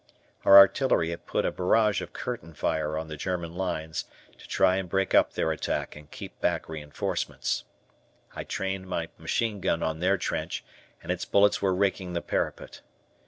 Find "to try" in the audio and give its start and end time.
4.39-4.77